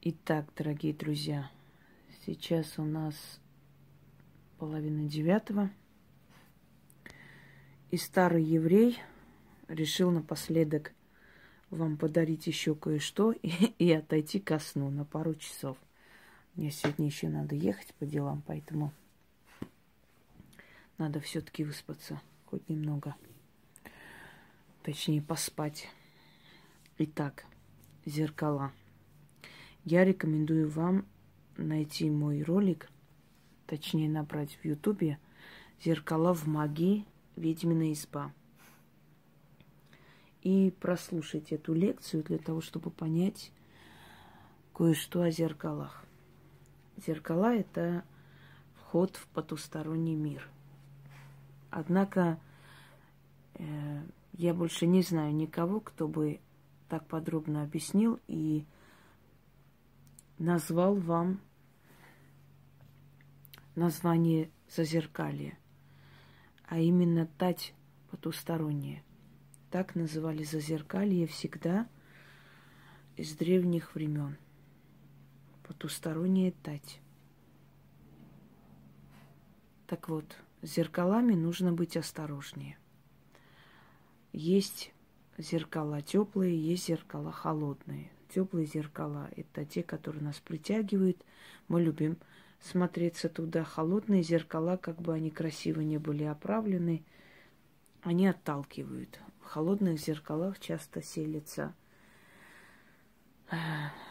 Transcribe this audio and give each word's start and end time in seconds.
Итак, 0.00 0.46
дорогие 0.56 0.94
друзья, 0.94 1.50
сейчас 2.24 2.78
у 2.78 2.84
нас 2.84 3.40
половина 4.56 5.08
девятого. 5.08 5.70
И 7.90 7.96
старый 7.96 8.44
еврей 8.44 8.96
решил 9.66 10.12
напоследок 10.12 10.92
вам 11.70 11.96
подарить 11.96 12.46
еще 12.46 12.76
кое-что 12.76 13.32
и, 13.42 13.48
и 13.48 13.90
отойти 13.90 14.38
ко 14.38 14.60
сну 14.60 14.88
на 14.88 15.04
пару 15.04 15.34
часов. 15.34 15.76
Мне 16.54 16.70
сегодня 16.70 17.06
еще 17.06 17.28
надо 17.28 17.56
ехать 17.56 17.92
по 17.94 18.06
делам, 18.06 18.44
поэтому 18.46 18.92
надо 20.96 21.18
все-таки 21.18 21.64
выспаться 21.64 22.22
хоть 22.46 22.68
немного. 22.68 23.16
Точнее, 24.84 25.22
поспать. 25.22 25.88
Итак, 26.98 27.46
зеркала. 28.06 28.72
Я 29.84 30.04
рекомендую 30.04 30.68
вам 30.68 31.06
найти 31.56 32.10
мой 32.10 32.42
ролик, 32.42 32.90
точнее 33.66 34.08
набрать 34.08 34.58
в 34.62 34.64
Ютубе 34.64 35.18
«Зеркала 35.82 36.34
в 36.34 36.46
магии. 36.46 37.04
Ведьмина 37.36 37.92
изба». 37.92 38.32
И 40.42 40.72
прослушать 40.80 41.52
эту 41.52 41.74
лекцию 41.74 42.22
для 42.24 42.38
того, 42.38 42.60
чтобы 42.60 42.90
понять 42.90 43.52
кое-что 44.74 45.22
о 45.22 45.30
зеркалах. 45.30 46.04
Зеркала– 46.96 47.54
это 47.56 48.04
вход 48.74 49.16
в 49.16 49.26
потусторонний 49.28 50.14
мир. 50.14 50.48
Однако 51.70 52.38
э, 53.54 54.02
я 54.32 54.54
больше 54.54 54.86
не 54.86 55.02
знаю 55.02 55.34
никого, 55.34 55.80
кто 55.80 56.08
бы 56.08 56.40
так 56.88 57.06
подробно 57.06 57.62
объяснил 57.62 58.18
и 58.28 58.64
назвал 60.38 60.94
вам 60.94 61.40
название 63.74 64.50
зазеркалья, 64.68 65.58
а 66.66 66.78
именно 66.78 67.26
тать 67.26 67.74
потусторонняя. 68.10 69.02
Так 69.70 69.94
называли 69.94 70.44
зазеркалье 70.44 71.26
всегда 71.26 71.88
из 73.16 73.34
древних 73.34 73.94
времен. 73.94 74.38
Потусторонняя 75.64 76.52
тать. 76.62 77.00
Так 79.86 80.08
вот, 80.08 80.36
с 80.62 80.74
зеркалами 80.74 81.34
нужно 81.34 81.72
быть 81.72 81.96
осторожнее. 81.96 82.78
Есть 84.32 84.92
зеркала 85.36 86.02
теплые, 86.02 86.58
есть 86.58 86.86
зеркала 86.86 87.32
холодные. 87.32 88.10
Теплые 88.28 88.66
зеркала– 88.66 89.30
это 89.36 89.64
те, 89.64 89.82
которые 89.82 90.22
нас 90.22 90.38
притягивают. 90.38 91.24
Мы 91.68 91.82
любим 91.82 92.18
смотреться 92.60 93.28
туда. 93.28 93.64
Холодные 93.64 94.22
зеркала, 94.22 94.76
как 94.76 95.00
бы 95.00 95.14
они 95.14 95.30
красиво 95.30 95.80
не 95.80 95.98
были 95.98 96.24
оправлены, 96.24 97.02
они 98.02 98.26
отталкивают. 98.26 99.18
В 99.40 99.46
холодных 99.46 99.98
зеркалах 99.98 100.58
часто 100.60 101.02
селятся 101.02 101.74
э, 103.50 103.56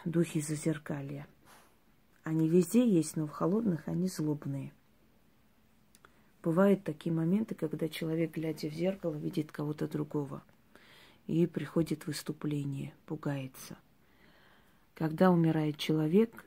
духи 0.04 0.40
зазеркалья. 0.40 1.26
Они 2.24 2.48
везде 2.48 2.86
есть, 2.86 3.16
но 3.16 3.26
в 3.26 3.30
холодных 3.30 3.86
они 3.86 4.08
злобные. 4.08 4.72
Бывают 6.42 6.84
такие 6.84 7.14
моменты, 7.14 7.54
когда 7.54 7.88
человек, 7.88 8.34
глядя 8.34 8.68
в 8.68 8.74
зеркало, 8.74 9.14
видит 9.14 9.52
кого-то 9.52 9.88
другого– 9.88 10.42
и 11.28 11.46
приходит 11.46 12.06
выступление, 12.06 12.94
пугается. 13.06 13.76
Когда 14.98 15.30
умирает 15.30 15.76
человек, 15.76 16.44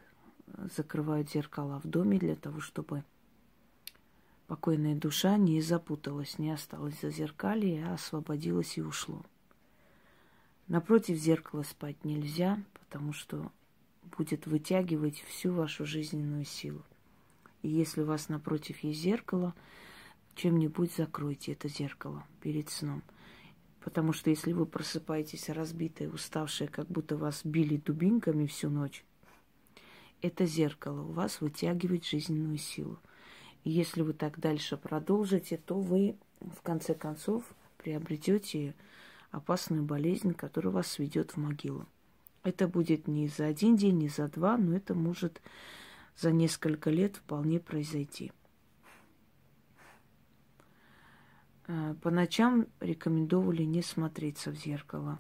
закрывают 0.76 1.32
зеркала 1.32 1.80
в 1.80 1.88
доме 1.88 2.20
для 2.20 2.36
того, 2.36 2.60
чтобы 2.60 3.06
покойная 4.48 4.94
душа 4.94 5.38
не 5.38 5.62
запуталась, 5.62 6.38
не 6.38 6.52
осталась 6.52 7.00
за 7.00 7.12
зеркалье, 7.12 7.86
а 7.86 7.94
освободилась 7.94 8.78
и 8.78 8.82
ушло. 8.82 9.24
Напротив 10.68 11.16
зеркала 11.18 11.64
спать 11.64 12.04
нельзя, 12.04 12.62
потому 12.74 13.14
что 13.14 13.54
будет 14.18 14.48
вытягивать 14.48 15.22
всю 15.22 15.54
вашу 15.54 15.86
жизненную 15.86 16.44
силу. 16.44 16.84
И 17.62 17.70
если 17.70 18.02
у 18.02 18.06
вас 18.06 18.28
напротив 18.28 18.84
есть 18.84 19.00
зеркало, 19.00 19.56
чем-нибудь 20.36 20.94
закройте 20.94 21.54
это 21.54 21.70
зеркало 21.70 22.26
перед 22.42 22.70
сном– 22.70 23.02
Потому 23.84 24.14
что 24.14 24.30
если 24.30 24.54
вы 24.54 24.66
просыпаетесь 24.66 25.50
разбитые, 25.50 26.10
уставшие, 26.10 26.68
как 26.68 26.88
будто 26.88 27.18
вас 27.18 27.42
били 27.44 27.78
дубинками 27.78 28.46
всю 28.46 28.70
ночь, 28.70 29.04
это 30.22 30.46
зеркало 30.46 31.02
у 31.02 31.12
вас 31.12 31.42
вытягивает 31.42 32.06
жизненную 32.06 32.58
силу. 32.58 33.00
И 33.64 33.72
если 33.72 34.02
вы 34.02 34.14
так 34.14 34.40
дальше 34.40 34.78
продолжите, 34.78 35.58
то 35.58 35.80
вы 35.80 36.16
в 36.40 36.62
конце 36.62 36.94
концов 36.94 37.44
приобретете 37.78 38.76
опасную 39.32 39.84
болезнь, 39.84 40.34
которая 40.34 40.72
вас 40.72 40.88
сведет 40.88 41.32
в 41.32 41.38
могилу. 41.38 41.88
Это 42.44 42.68
будет 42.68 43.08
не 43.08 43.28
за 43.28 43.48
один 43.48 43.76
день, 43.76 43.98
не 43.98 44.10
за 44.10 44.28
два, 44.28 44.58
но 44.58 44.76
это 44.76 44.94
может 44.94 45.42
за 46.18 46.32
несколько 46.32 46.92
лет 46.92 47.18
вполне 47.18 47.60
произойти. 47.60 48.32
Э, 48.32 48.32
по 51.66 52.10
ночам 52.10 52.68
рекомендовали 52.80 53.64
не 53.64 53.82
смотреться 53.82 54.52
в 54.52 54.56
зеркало. 54.56 55.20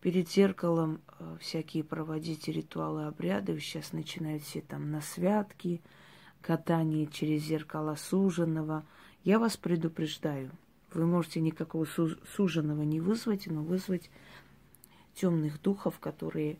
Перед 0.00 0.30
зеркалом 0.30 1.00
э, 1.18 1.36
всякие 1.40 1.82
проводить 1.82 2.46
ритуалы, 2.48 3.06
обряды. 3.06 3.58
Сейчас 3.58 3.92
начинают 3.92 4.42
все 4.42 4.60
там 4.60 4.90
на 4.90 5.00
святки, 5.00 5.80
катание 6.42 7.06
через 7.06 7.42
зеркало 7.42 7.94
суженого. 7.94 8.84
Я 9.22 9.38
вас 9.38 9.56
предупреждаю, 9.56 10.50
вы 10.92 11.06
можете 11.06 11.40
никакого 11.40 11.86
суженого 12.36 12.82
не 12.82 13.00
вызвать, 13.00 13.46
но 13.46 13.62
вызвать 13.62 14.10
темных 15.14 15.60
духов, 15.62 15.98
которые 15.98 16.58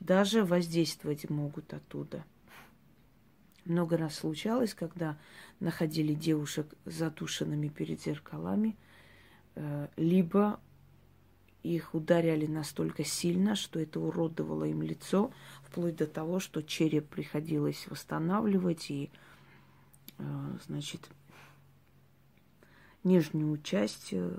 даже 0.00 0.44
воздействовать 0.44 1.28
могут 1.28 1.74
оттуда– 1.74 2.24
много 3.68 3.96
раз 3.96 4.16
случалось, 4.16 4.74
когда 4.74 5.18
находили 5.60 6.14
девушек 6.14 6.66
задушенными 6.84 7.68
перед 7.68 8.02
зеркалами, 8.02 8.76
э, 9.54 9.88
либо 9.96 10.60
их 11.62 11.94
ударяли 11.94 12.46
настолько 12.46 13.04
сильно, 13.04 13.54
что 13.54 13.80
это 13.80 14.00
уродовало 14.00 14.64
им 14.64 14.82
лицо, 14.82 15.32
вплоть 15.62 15.96
до 15.96 16.06
того, 16.06 16.40
что 16.40 16.62
череп 16.62 17.08
приходилось 17.08 17.86
восстанавливать 17.88 18.90
и, 18.90 19.10
э, 20.18 20.58
значит, 20.66 21.08
нижнюю 23.04 23.58
часть 23.58 24.12
э, 24.12 24.38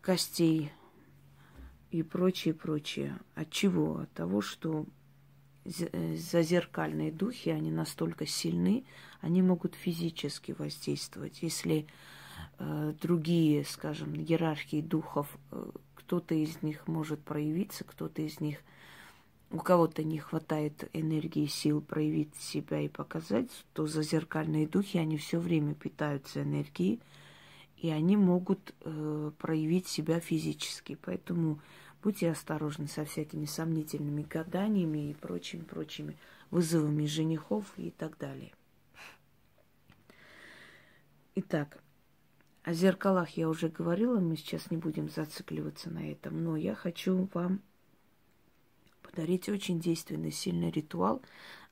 костей 0.00 0.70
и 1.90 2.02
прочее, 2.02 2.54
прочее. 2.54 3.18
От 3.34 3.50
чего? 3.50 4.00
От 4.00 4.12
того, 4.12 4.40
что 4.40 4.86
зазеркальные 5.66 7.12
духи, 7.12 7.50
они 7.50 7.70
настолько 7.70 8.26
сильны, 8.26 8.84
они 9.20 9.42
могут 9.42 9.74
физически 9.74 10.54
воздействовать. 10.56 11.42
Если 11.42 11.86
э, 12.58 12.94
другие, 13.00 13.64
скажем, 13.64 14.14
иерархии 14.14 14.80
духов, 14.80 15.28
э, 15.50 15.70
кто-то 15.94 16.34
из 16.34 16.62
них 16.62 16.86
может 16.86 17.20
проявиться, 17.20 17.84
кто-то 17.84 18.22
из 18.22 18.40
них, 18.40 18.58
у 19.50 19.58
кого-то 19.58 20.02
не 20.02 20.18
хватает 20.18 20.88
энергии, 20.92 21.46
сил 21.46 21.80
проявить 21.80 22.34
себя 22.36 22.80
и 22.80 22.88
показать, 22.88 23.50
то 23.74 23.86
зазеркальные 23.86 24.66
духи, 24.66 24.98
они 24.98 25.16
все 25.16 25.38
время 25.38 25.74
питаются 25.74 26.42
энергией, 26.42 27.00
и 27.76 27.90
они 27.90 28.16
могут 28.16 28.74
э, 28.80 29.30
проявить 29.38 29.86
себя 29.86 30.20
физически. 30.20 30.98
Поэтому 31.00 31.60
Будьте 32.06 32.30
осторожны 32.30 32.86
со 32.86 33.04
всякими 33.04 33.46
сомнительными 33.46 34.22
гаданиями 34.22 35.10
и 35.10 35.14
прочими-прочими 35.14 36.16
вызовами 36.52 37.04
женихов 37.04 37.64
и 37.76 37.90
так 37.90 38.16
далее. 38.16 38.52
Итак, 41.34 41.82
о 42.62 42.72
зеркалах 42.74 43.30
я 43.30 43.48
уже 43.48 43.68
говорила, 43.68 44.20
мы 44.20 44.36
сейчас 44.36 44.70
не 44.70 44.76
будем 44.76 45.08
зацикливаться 45.08 45.90
на 45.90 46.08
этом, 46.08 46.44
но 46.44 46.56
я 46.56 46.76
хочу 46.76 47.28
вам 47.34 47.60
подарить 49.02 49.48
очень 49.48 49.80
действенный, 49.80 50.30
сильный 50.30 50.70
ритуал 50.70 51.20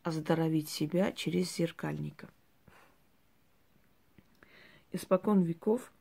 оздоровить 0.02 0.68
себя 0.68 1.12
через 1.12 1.54
зеркальника. 1.54 2.28
Испокон 4.90 5.42
веков 5.42 5.92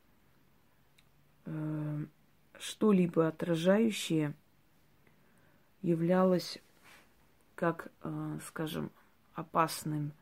э, 1.44 2.06
что-либо 2.58 3.28
отражающее 3.28 4.34
являлось 5.82 6.58
как, 7.54 7.92
э, 8.02 8.38
скажем, 8.46 8.90
опасным 9.34 10.12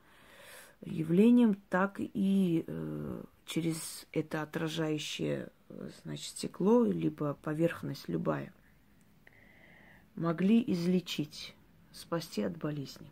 явлением, 0.80 1.54
так 1.68 1.96
и 1.98 2.64
э, 2.66 3.22
через 3.46 4.06
это 4.12 4.42
отражающее, 4.42 5.50
значит, 6.02 6.36
стекло, 6.36 6.84
либо 6.84 7.34
поверхность 7.34 8.08
любая, 8.08 8.52
могли 10.14 10.62
излечить, 10.66 11.54
спасти 11.92 12.42
от 12.42 12.56
болезни. 12.56 13.10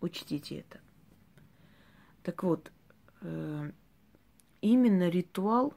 Учтите 0.00 0.60
это. 0.60 0.80
Так 2.22 2.42
вот, 2.42 2.72
э, 3.20 3.72
именно 4.60 5.08
ритуал 5.08 5.74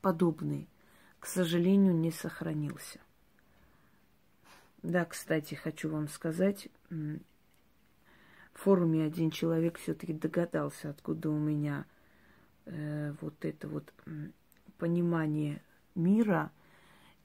подобный, 0.00 0.68
к 1.26 1.28
сожалению, 1.28 1.92
не 1.92 2.12
сохранился. 2.12 3.00
Да, 4.84 5.04
кстати, 5.04 5.56
хочу 5.56 5.90
вам 5.90 6.06
сказать, 6.06 6.68
в 6.88 7.18
форуме 8.52 9.04
один 9.04 9.32
человек 9.32 9.76
все-таки 9.76 10.12
догадался, 10.12 10.90
откуда 10.90 11.30
у 11.30 11.36
меня 11.36 11.84
э, 12.66 13.12
вот 13.20 13.44
это 13.44 13.66
вот 13.66 13.92
понимание 14.78 15.60
мира 15.96 16.52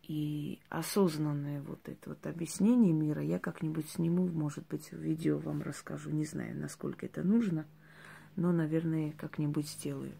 и 0.01 0.59
осознанное 0.69 1.61
вот 1.61 1.87
это 1.87 2.09
вот 2.09 2.25
объяснение 2.25 2.93
мира. 2.93 3.21
Я 3.21 3.37
как-нибудь 3.37 3.87
сниму, 3.87 4.27
может 4.27 4.65
быть, 4.65 4.91
видео 4.91 5.37
вам 5.37 5.61
расскажу. 5.61 6.09
Не 6.09 6.25
знаю, 6.25 6.57
насколько 6.57 7.05
это 7.05 7.21
нужно, 7.21 7.67
но, 8.35 8.51
наверное, 8.51 9.11
как-нибудь 9.11 9.69
сделаю. 9.69 10.15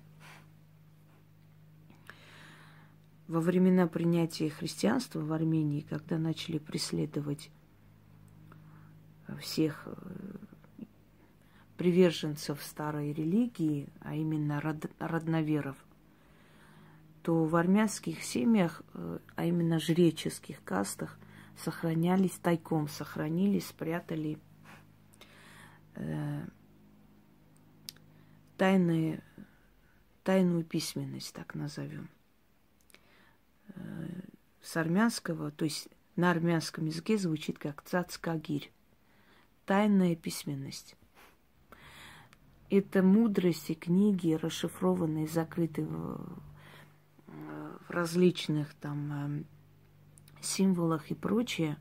Во 3.32 3.40
времена 3.40 3.88
принятия 3.88 4.50
христианства 4.50 5.22
в 5.22 5.32
Армении, 5.32 5.86
когда 5.90 6.18
начали 6.18 6.58
преследовать 6.58 7.50
всех 9.40 9.84
э, 9.86 10.86
приверженцев 11.78 12.62
старой 12.62 13.14
религии, 13.14 13.88
а 14.02 14.16
именно 14.16 14.60
род, 14.60 14.86
родноверов, 15.00 15.78
то 17.24 17.46
в 17.46 17.56
армянских 17.56 18.22
семьях, 18.22 18.82
э, 18.96 19.20
а 19.38 19.46
именно 19.46 19.80
жреческих 19.80 20.62
кастах, 20.66 21.18
сохранялись 21.56 22.38
тайком, 22.38 22.90
сохранились, 22.90 23.68
спрятали 23.68 24.40
э, 25.96 26.42
тайные, 28.58 29.24
тайную 30.26 30.66
письменность, 30.66 31.34
так 31.34 31.56
назовем– 31.56 32.10
с 34.62 34.78
армянского, 34.78 35.52
то 35.52 35.66
есть 35.66 35.90
на 36.16 36.32
армянском 36.32 36.86
языке 36.86 37.18
звучит 37.18 37.58
как 37.58 37.82
цацкагирь. 37.84 38.72
Тайная 39.66 40.16
письменность. 40.16 40.96
Это 42.70 43.04
мудрости, 43.04 43.74
книги, 43.74 44.34
расшифрованные, 44.34 45.28
закрытые 45.28 45.88
в, 45.88 46.40
в 47.28 47.90
различных 47.90 48.74
там 48.76 49.12
эм, 49.12 49.46
символах 50.42 51.12
и 51.12 51.16
прочее, 51.16 51.78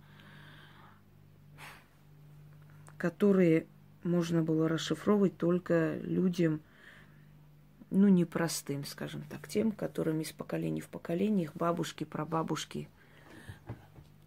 которые 2.97 3.67
можно 4.03 4.43
было 4.43 4.69
расшифровывать 4.69 5.37
только 5.37 5.99
людям, 5.99 6.61
ну, 7.91 8.09
непростым, 8.09 8.85
скажем 8.85 9.23
так, 9.23 9.49
тем, 9.49 9.73
которым 9.73 10.21
из 10.21 10.33
поколения 10.33 10.81
в 10.81 10.89
поколение 10.89 11.45
их 11.45 11.55
бабушки, 11.55 12.05
прабабушки 12.05 12.89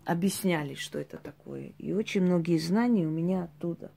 объясняли, 0.06 0.74
что 0.76 1.00
это 1.00 1.18
такое. 1.18 1.74
И 1.78 1.94
очень 1.94 2.22
многие 2.22 2.58
знания 2.58 3.08
у 3.08 3.12
меня 3.12 3.46
оттуда. 3.46 3.92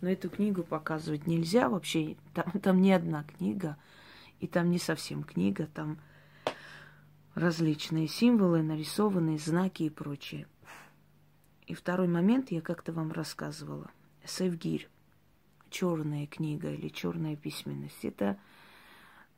Но 0.00 0.10
эту 0.10 0.30
книгу 0.30 0.62
показывать 0.62 1.26
нельзя 1.26 1.68
вообще. 1.68 2.16
Там, 2.34 2.50
там 2.60 2.80
не 2.80 2.92
одна 2.92 3.24
книга, 3.24 3.76
и 4.40 4.46
там 4.46 4.70
не 4.70 4.78
совсем 4.78 5.22
книга, 5.22 5.66
там 5.66 5.98
различные 7.34 8.08
символы, 8.08 8.62
нарисованные 8.62 9.38
знаки 9.38 9.84
и 9.84 9.90
прочее. 9.90 10.46
И 11.66 11.74
второй 11.74 12.08
момент 12.08 12.50
я 12.50 12.60
как-то 12.60 12.92
вам 12.92 13.12
рассказывала. 13.12 13.90
Севгирь 14.24 14.88
черная 15.70 16.26
книга 16.26 16.72
или 16.72 16.88
черная 16.88 17.36
письменность. 17.36 18.04
Это 18.04 18.38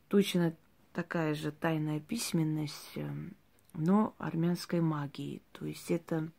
точно 0.09 0.55
такая 0.91 1.35
же 1.35 1.51
тайная 1.51 1.99
письменность, 1.99 2.91
эм, 2.95 3.35
но 3.73 4.13
армянской 4.17 4.81
магии. 4.81 5.41
То 5.51 5.65
есть 5.65 5.89
это 5.91 6.29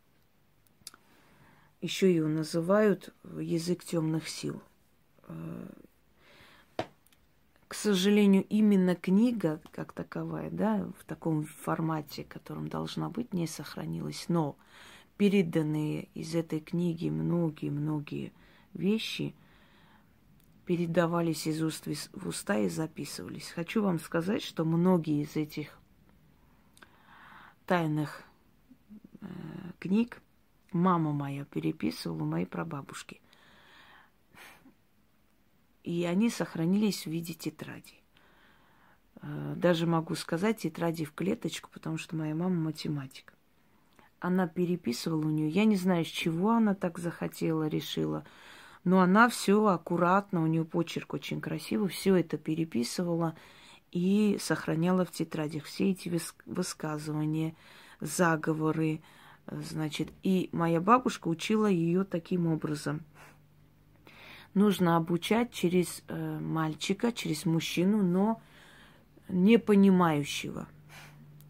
еще 1.81 2.09
ее 2.09 2.27
называют 2.27 3.15
язык 3.39 3.85
темных 3.85 4.29
сил. 4.29 4.63
Э, 5.23 5.67
к 7.69 7.75
сожалению, 7.75 8.45
именно 8.49 8.95
книга 8.95 9.61
как 9.73 9.93
таковая, 9.93 10.51
да, 10.51 10.89
в 10.99 11.05
таком 11.05 11.45
формате, 11.45 12.25
которым 12.25 12.69
должна 12.69 13.09
быть, 13.11 13.33
не 13.33 13.47
сохранилась. 13.47 14.27
Но 14.29 14.57
переданные 15.17 16.09
из 16.15 16.35
этой 16.35 16.61
книги 16.61 17.09
многие-многие 17.09 18.33
вещи– 18.75 19.35
передавались 20.65 21.47
из 21.47 21.63
уст 21.63 21.87
в 22.13 22.29
уста 22.29 22.59
и 22.59 22.69
записывались. 22.69 23.51
Хочу 23.51 23.83
вам 23.83 23.99
сказать, 23.99 24.43
что 24.43 24.65
многие 24.65 25.23
из 25.23 25.37
этих 25.37 25.79
тайных 27.67 28.23
э, 29.21 29.27
книг 29.79 30.23
мама 30.73 31.13
моя 31.13 31.45
переписывала 31.45 32.23
у 32.23 32.27
моей 32.27 32.47
прабабушки. 32.47 33.21
И 35.83 36.05
они 36.05 36.31
сохранились 36.31 37.05
в 37.05 37.11
виде 37.11 37.35
тетради. 37.35 38.03
Э, 39.21 39.55
даже 39.57 39.87
могу 39.87 40.15
сказать 40.15 40.59
тетради 40.59 41.05
в 41.05 41.13
клеточку, 41.13 41.69
потому 41.71 41.99
что 41.99 42.17
моя 42.17 42.35
мама 42.35 42.57
математик. 42.57 43.35
Она 44.19 44.49
переписывала 44.49 45.27
у 45.27 45.31
нее. 45.31 45.51
Я 45.51 45.67
не 45.67 45.77
знаю, 45.77 46.07
с 46.07 46.09
чего 46.09 46.53
она 46.53 46.75
так 46.75 46.99
захотела, 46.99 47.69
решила– 47.69 48.25
но 48.85 49.01
она 49.01 49.29
все 49.29 49.67
аккуратно, 49.67 50.43
у 50.43 50.47
нее 50.47 50.65
почерк 50.65 51.15
очень 51.15 51.41
красивый, 51.41 51.89
все 51.89 52.17
это 52.17 52.37
переписывала 52.37 53.35
и 53.91 54.37
сохраняла 54.41 55.05
в 55.05 55.11
тетрадях 55.11 55.65
все 55.65 55.91
эти 55.91 56.13
высказывания, 56.47 57.55
заговоры, 58.01 59.01
значит. 59.47 60.13
И 60.23 60.51
моя 60.53 60.81
бабушка 60.81 61.29
учила 61.29 61.67
ее 61.67 62.05
таким 62.05 62.47
образом. 62.47 63.03
Нужно 64.53 64.97
обучать 64.97 65.51
через 65.53 66.03
э, 66.09 66.39
мальчика, 66.39 67.11
через 67.11 67.45
мужчину, 67.45 68.03
но 68.03 68.41
не 69.29 69.59
понимающего. 69.59 70.69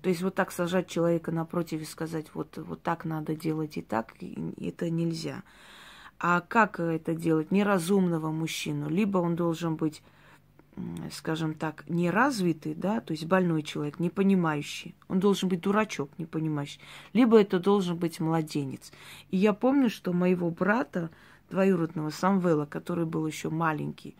То 0.00 0.08
есть 0.10 0.22
вот 0.22 0.34
так 0.34 0.52
сажать 0.52 0.88
человека 0.88 1.32
напротив 1.32 1.80
и 1.80 1.86
сказать, 1.86 2.26
вот, 2.34 2.56
вот 2.58 2.82
так 2.82 3.04
надо 3.04 3.34
делать 3.34 3.76
и 3.76 3.82
так, 3.82 4.14
и 4.20 4.54
это 4.60 4.90
нельзя. 4.90 5.42
А 6.26 6.40
как 6.40 6.80
это 6.80 7.14
делать? 7.14 7.50
Неразумного 7.50 8.30
мужчину. 8.30 8.88
Либо 8.88 9.18
он 9.18 9.36
должен 9.36 9.76
быть, 9.76 10.02
скажем 11.12 11.52
так, 11.52 11.84
неразвитый, 11.86 12.74
да, 12.74 13.02
то 13.02 13.12
есть 13.12 13.26
больной 13.26 13.62
человек, 13.62 14.00
не 14.00 14.08
понимающий. 14.08 14.94
Он 15.08 15.20
должен 15.20 15.50
быть 15.50 15.60
дурачок, 15.60 16.10
не 16.16 16.24
понимающий. 16.24 16.80
Либо 17.12 17.38
это 17.38 17.58
должен 17.58 17.98
быть 17.98 18.20
младенец. 18.20 18.90
И 19.32 19.36
я 19.36 19.52
помню, 19.52 19.90
что 19.90 20.14
моего 20.14 20.48
брата, 20.50 21.10
двоюродного 21.50 22.08
Самвела, 22.08 22.64
который 22.64 23.04
был 23.04 23.26
еще 23.26 23.50
маленький, 23.50 24.16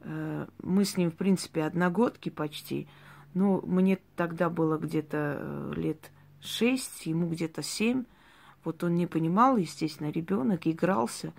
э, 0.00 0.46
мы 0.62 0.84
с 0.84 0.98
ним, 0.98 1.10
в 1.10 1.16
принципе, 1.16 1.64
одногодки 1.64 2.28
почти. 2.28 2.88
Ну, 3.32 3.62
мне 3.64 4.00
тогда 4.16 4.50
было 4.50 4.76
где-то 4.76 5.38
э, 5.40 5.72
лет 5.76 6.10
шесть, 6.42 7.06
ему 7.06 7.30
где-то 7.30 7.62
семь. 7.62 8.04
Вот 8.64 8.82
он 8.82 8.94
не 8.94 9.06
понимал, 9.06 9.56
естественно, 9.56 10.10
ребенок 10.10 10.66
игрался. 10.66 11.32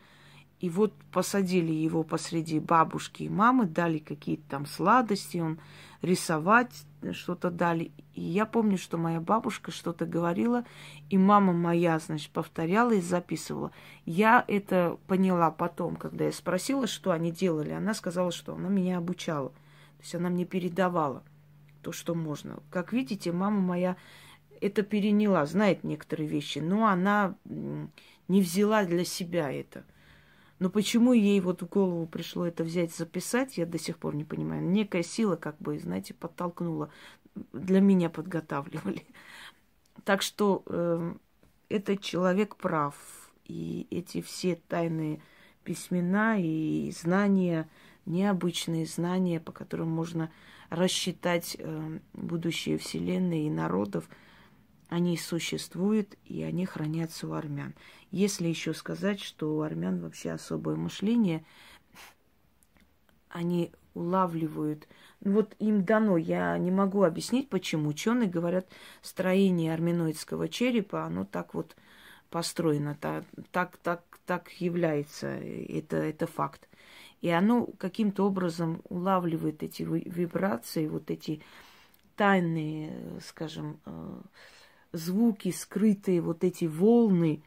И 0.59 0.69
вот 0.69 0.93
посадили 1.11 1.71
его 1.71 2.03
посреди 2.03 2.59
бабушки 2.59 3.23
и 3.23 3.29
мамы, 3.29 3.65
дали 3.65 3.97
какие-то 3.97 4.43
там 4.49 4.65
сладости, 4.65 5.37
он 5.37 5.59
рисовать 6.01 6.71
что-то 7.11 7.51
дали. 7.51 7.91
И 8.13 8.21
я 8.21 8.45
помню, 8.45 8.77
что 8.77 8.97
моя 8.97 9.19
бабушка 9.19 9.71
что-то 9.71 10.05
говорила, 10.05 10.63
и 11.09 11.17
мама 11.17 11.53
моя, 11.53 11.99
значит, 11.99 12.31
повторяла 12.31 12.93
и 12.93 13.01
записывала. 13.01 13.71
Я 14.05 14.43
это 14.47 14.97
поняла 15.07 15.51
потом, 15.51 15.97
когда 15.97 16.25
я 16.25 16.31
спросила, 16.31 16.87
что 16.87 17.11
они 17.11 17.31
делали. 17.31 17.71
Она 17.71 17.93
сказала, 17.93 18.31
что 18.31 18.55
она 18.55 18.69
меня 18.69 18.97
обучала. 18.97 19.49
То 19.49 20.01
есть 20.01 20.15
она 20.15 20.29
мне 20.29 20.45
передавала 20.45 21.21
то, 21.81 21.91
что 21.91 22.15
можно. 22.15 22.59
Как 22.69 22.93
видите, 22.93 23.31
мама 23.31 23.59
моя 23.59 23.97
это 24.65 24.81
переняла, 24.81 25.45
знает 25.45 25.83
некоторые 25.83 26.27
вещи, 26.27 26.57
но 26.57 26.87
она 26.87 27.37
не 27.45 28.41
взяла 28.41 28.83
для 28.83 29.05
себя 29.05 29.51
это. 29.51 29.85
Но 30.57 30.71
почему 30.71 31.13
ей 31.13 31.39
вот 31.39 31.61
в 31.61 31.67
голову 31.67 32.07
пришло 32.07 32.47
это 32.47 32.63
взять, 32.63 32.95
записать, 32.95 33.57
я 33.57 33.67
до 33.67 33.77
сих 33.77 33.99
пор 33.99 34.15
не 34.15 34.23
понимаю. 34.23 34.63
Некая 34.63 35.03
сила, 35.03 35.35
как 35.35 35.57
бы, 35.59 35.77
знаете, 35.77 36.15
подтолкнула. 36.15 36.89
Для 37.53 37.79
меня 37.79 38.09
подготавливали. 38.09 39.05
Так 40.03 40.21
что 40.21 40.63
э, 40.65 41.13
этот 41.69 42.01
человек 42.01 42.55
прав. 42.55 42.95
И 43.45 43.85
эти 43.91 44.21
все 44.21 44.55
тайные 44.55 45.21
письмена 45.63 46.39
и 46.39 46.91
знания, 46.91 47.69
необычные 48.05 48.87
знания, 48.87 49.39
по 49.39 49.51
которым 49.51 49.89
можно 49.89 50.31
рассчитать 50.69 51.55
э, 51.59 51.99
будущее 52.13 52.79
Вселенной 52.79 53.43
и 53.43 53.49
народов– 53.51 54.09
они 54.89 55.17
существуют, 55.17 56.15
и 56.25 56.43
они 56.43 56.65
хранятся 56.65 57.27
у 57.27 57.33
армян. 57.33 57.73
Если 58.11 58.47
еще 58.47 58.73
сказать, 58.73 59.19
что 59.19 59.55
у 59.55 59.61
армян 59.61 59.99
вообще 59.99 60.31
особое 60.31 60.75
мышление, 60.75 61.45
они 63.29 63.71
улавливают, 63.93 64.87
ну 65.21 65.33
вот 65.33 65.55
им 65.59 65.83
дано, 65.83 66.17
я 66.17 66.57
не 66.57 66.71
могу 66.71 67.03
объяснить, 67.03 67.49
почему. 67.49 67.89
Ученые 67.89 68.29
говорят, 68.29 68.67
строение 69.01 69.73
армяноидского 69.73 70.47
черепа, 70.49 71.05
оно 71.05 71.25
так 71.25 71.53
вот 71.53 71.75
построено, 72.29 72.95
так, 72.99 73.23
так, 73.51 73.77
так, 73.77 74.03
так 74.25 74.49
является, 74.59 75.27
это, 75.27 75.97
это 75.97 76.27
факт. 76.27 76.67
И 77.21 77.29
оно 77.29 77.65
каким-то 77.77 78.25
образом 78.25 78.81
улавливает 78.89 79.63
эти 79.63 79.83
вибрации, 79.83 80.87
вот 80.87 81.09
эти 81.09 81.41
тайные, 82.15 83.19
скажем, 83.25 83.79
э, 83.85 84.21
звуки, 84.95 85.51
скрытые, 85.51 86.21
вот 86.21 86.43
эти 86.43 86.65
волны. 86.65 87.43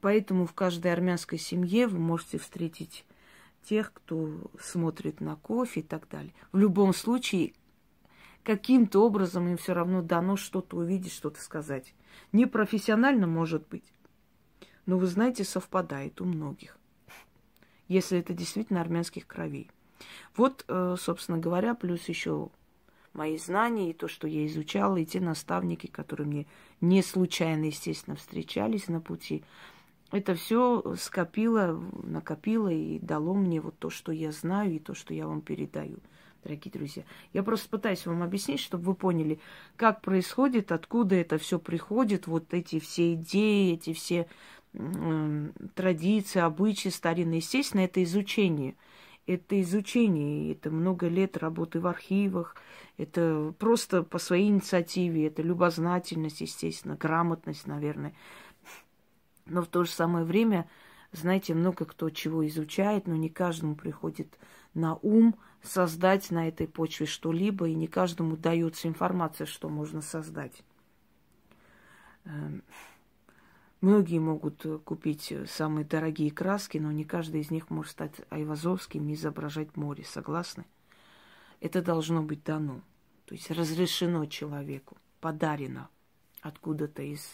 Поэтому 0.00 0.46
в 0.46 0.52
каждой 0.52 0.92
армянской 0.92 1.38
семье 1.38 1.86
вы 1.86 1.98
можете 1.98 2.38
встретить 2.38 3.04
тех, 3.64 3.92
кто 3.92 4.50
смотрит 4.58 5.20
на 5.20 5.36
кофе 5.36 5.80
и 5.80 5.82
так 5.82 6.08
далее. 6.08 6.32
В 6.52 6.58
любом 6.58 6.94
случае, 6.94 7.54
каким-то 8.42 9.04
образом 9.04 9.48
им 9.48 9.56
все 9.56 9.74
равно 9.74 10.02
дано 10.02 10.36
что-то 10.36 10.76
увидеть, 10.76 11.12
что-то 11.12 11.40
сказать. 11.40 11.94
Не 12.32 12.46
профессионально, 12.46 13.26
может 13.26 13.68
быть, 13.68 13.92
но 14.86 14.98
вы 14.98 15.06
знаете, 15.06 15.44
совпадает 15.44 16.20
у 16.20 16.24
многих, 16.24 16.78
если 17.88 18.18
это 18.18 18.32
действительно 18.32 18.80
армянских 18.80 19.26
кровей. 19.26 19.70
Вот, 20.34 20.64
э, 20.68 20.96
собственно 20.98 21.38
говоря, 21.38 21.74
плюс 21.74 22.08
еще 22.08 22.50
мои 23.12 23.36
знания 23.38 23.90
и 23.90 23.94
то, 23.94 24.08
что 24.08 24.26
я 24.26 24.46
изучала, 24.46 24.96
и 24.96 25.04
те 25.04 25.20
наставники, 25.20 25.86
которые 25.86 26.26
мне 26.26 26.46
не 26.80 27.02
случайно, 27.02 27.66
естественно, 27.66 28.16
встречались 28.16 28.88
на 28.88 29.00
пути. 29.00 29.42
Это 30.12 30.34
все 30.34 30.96
скопило, 30.98 31.80
накопило 32.02 32.68
и 32.68 32.98
дало 32.98 33.34
мне 33.34 33.60
вот 33.60 33.78
то, 33.78 33.90
что 33.90 34.12
я 34.12 34.32
знаю, 34.32 34.74
и 34.74 34.78
то, 34.78 34.94
что 34.94 35.14
я 35.14 35.26
вам 35.26 35.40
передаю, 35.40 35.98
дорогие 36.42 36.72
друзья. 36.72 37.04
Я 37.32 37.42
просто 37.42 37.68
пытаюсь 37.68 38.06
вам 38.06 38.22
объяснить, 38.22 38.60
чтобы 38.60 38.84
вы 38.84 38.94
поняли, 38.94 39.38
как 39.76 40.00
происходит, 40.00 40.72
откуда 40.72 41.14
это 41.14 41.38
все 41.38 41.58
приходит, 41.58 42.26
вот 42.26 42.52
эти 42.54 42.80
все 42.80 43.14
идеи, 43.14 43.74
эти 43.74 43.92
все 43.92 44.26
э, 44.72 45.48
традиции, 45.74 46.40
обычаи 46.40 46.88
старинные. 46.88 47.38
Естественно, 47.38 47.82
это 47.82 48.02
изучение– 48.02 48.74
это 49.34 49.60
изучение, 49.60 50.52
это 50.52 50.70
много 50.70 51.08
лет 51.08 51.36
работы 51.36 51.80
в 51.80 51.86
архивах, 51.86 52.56
это 52.96 53.54
просто 53.58 54.02
по 54.02 54.18
своей 54.18 54.48
инициативе, 54.48 55.26
это 55.26 55.42
любознательность, 55.42 56.40
естественно, 56.40 56.96
грамотность, 56.96 57.66
наверное. 57.66 58.14
Но 59.46 59.62
в 59.62 59.66
то 59.66 59.84
же 59.84 59.90
самое 59.90 60.24
время, 60.24 60.68
знаете, 61.12 61.54
много 61.54 61.84
кто 61.84 62.10
чего 62.10 62.46
изучает, 62.46 63.06
но 63.06 63.16
не 63.16 63.28
каждому 63.28 63.74
приходит 63.74 64.38
на 64.74 64.96
ум 64.96 65.36
создать 65.62 66.30
на 66.30 66.48
этой 66.48 66.66
почве 66.66 67.06
что-либо, 67.06 67.68
и 67.68 67.74
не 67.74 67.86
каждому 67.86 68.36
дается 68.36 68.88
информация, 68.88 69.46
что 69.46 69.68
можно 69.68 70.02
создать. 70.02 70.62
Многие 73.80 74.18
могут 74.18 74.66
э, 74.66 74.78
купить 74.78 75.32
э, 75.32 75.46
самые 75.46 75.86
дорогие 75.86 76.30
краски, 76.30 76.76
но 76.76 76.92
не 76.92 77.04
каждый 77.04 77.40
из 77.40 77.50
них 77.50 77.70
может 77.70 77.92
стать 77.92 78.14
айвазовским 78.28 79.08
и 79.08 79.14
изображать 79.14 79.76
море. 79.76 80.04
Согласны? 80.04 80.66
Это 81.60 81.80
должно 81.80 82.22
быть 82.22 82.44
дано. 82.44 82.82
То 83.24 83.34
есть 83.34 83.50
разрешено 83.50 84.26
человеку, 84.26 84.98
подарено 85.20 85.88
откуда-то 86.42 87.02
из 87.02 87.26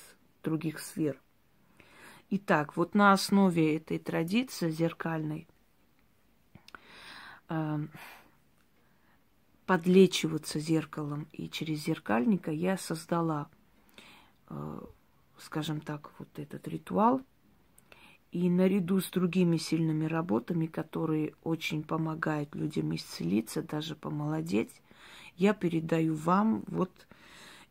других 0.45 0.79
сфер. 0.79 1.21
Итак, 2.31 2.77
вот 2.77 2.95
на 2.95 3.13
основе 3.13 3.77
этой 3.77 3.99
традиции 3.99 4.71
зеркальной 4.71 5.49
э, 7.49 7.79
подлечиваться 9.65 10.61
зеркалом 10.61 11.27
и 11.33 11.49
через 11.49 11.85
зеркальника 11.85 12.53
я 12.53 12.77
создала 12.79 13.49
э, 14.49 14.81
скажем 15.39 15.81
так, 15.81 16.11
вот 16.19 16.29
этот 16.39 16.67
ритуал. 16.69 17.21
И 18.33 18.51
наряду 18.51 19.01
с 19.01 19.11
другими 19.11 19.57
сильными 19.57 20.05
работами, 20.05 20.67
которые 20.67 21.35
очень 21.43 21.83
помогают 21.83 22.55
людям 22.55 22.95
исцелиться, 22.95 23.63
даже 23.63 23.95
помолодеть, 23.95 24.83
я 25.37 25.55
передаю 25.55 26.15
вам 26.15 26.65
вот 26.67 27.07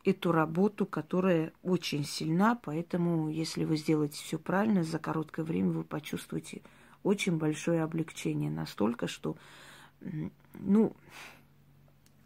эту 0.05 0.31
работу, 0.31 0.85
которая 0.85 1.51
очень 1.61 2.03
сильна, 2.03 2.55
поэтому, 2.55 3.29
если 3.29 3.65
вы 3.65 3.75
сделаете 3.75 4.23
все 4.23 4.39
правильно, 4.39 4.83
за 4.83 4.97
короткое 4.97 5.43
время 5.43 5.71
вы 5.71 5.83
почувствуете 5.83 6.61
очень 7.03 7.37
большое 7.37 7.83
облегчение, 7.83 8.49
настолько, 8.49 9.07
что, 9.07 9.35
ну, 10.53 10.95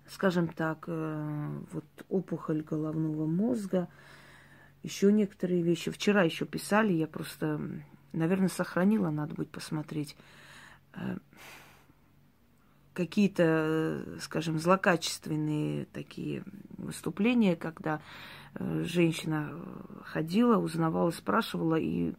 скажем 0.08 0.50
так, 0.50 0.86
э, 0.88 1.62
вот 1.72 1.86
опухоль 2.10 2.62
головного 2.62 3.26
мозга– 3.26 3.90
еще 4.84 5.12
некоторые 5.12 5.62
вещи. 5.62 5.92
Вчера 5.92 6.24
еще 6.24 6.46
писали, 6.46 6.94
я 6.94 7.08
просто, 7.08 7.60
наверное, 8.14 8.50
сохранила, 8.50 9.10
надо 9.10 9.36
будет 9.36 9.50
посмотреть. 9.50 10.16
Э, 10.94 11.18
какие-то, 12.94 14.04
скажем, 14.20 14.60
злокачественные 14.60 15.86
такие 15.86 16.44
выступления, 16.78 17.56
когда 17.56 18.02
э, 18.56 18.84
женщина 18.86 19.54
ходила, 20.04 20.58
узнавала, 20.58 21.12
спрашивала, 21.12 21.76
и 21.76 22.14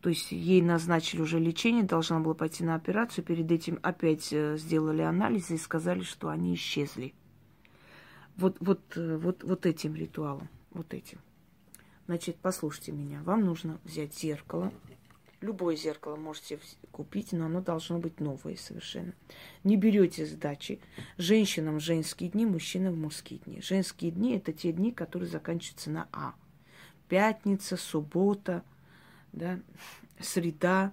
то 0.00 0.08
есть 0.08 0.32
ей 0.32 0.62
назначили 0.62 1.20
уже 1.20 1.38
лечение, 1.38 1.84
должна 1.84 2.20
была 2.20 2.34
пойти 2.34 2.64
на 2.64 2.74
операцию, 2.74 3.24
перед 3.24 3.50
этим 3.50 3.78
опять 3.82 4.32
э, 4.32 4.56
сделали 4.56 5.02
анализы 5.02 5.54
и 5.54 5.58
сказали, 5.58 6.02
что 6.02 6.28
они 6.28 6.54
исчезли. 6.54 7.14
Вот, 8.36 8.56
вот, 8.60 8.80
вот, 8.96 9.44
вот 9.44 9.64
этим 9.64 9.94
ритуалом, 9.94 10.48
вот 10.70 10.92
этим. 10.92 11.18
Значит, 12.06 12.36
послушайте 12.40 12.92
меня. 12.92 13.20
Вам 13.24 13.44
нужно 13.44 13.78
взять 13.84 14.14
зеркало. 14.14 14.72
Любое 15.40 15.76
зеркало 15.76 16.16
можете 16.16 16.58
купить, 16.92 17.32
но 17.32 17.46
оно 17.46 17.60
должно 17.60 17.98
быть 17.98 18.20
новое 18.20 18.56
совершенно. 18.56 19.12
Не 19.64 19.76
берете 19.76 20.24
сдачи. 20.24 20.80
Женщинам 21.18 21.78
женские 21.78 22.30
дни, 22.30 22.46
мужчинам 22.46 23.00
мужские 23.00 23.40
дни. 23.40 23.60
Женские 23.60 24.12
дни– 24.12 24.36
это 24.36 24.52
те 24.52 24.72
дни, 24.72 24.92
которые 24.92 25.28
заканчиваются 25.28 25.90
на 25.90 26.08
А. 26.12 26.34
Пятница, 27.08 27.76
суббота, 27.76 28.64
да, 29.32 29.60
среда. 30.20 30.92